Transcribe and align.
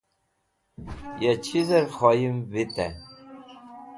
Ya 1.21 1.33
chir 1.43 1.69
khoyim 1.95 2.37
vitẽ. 2.51 2.89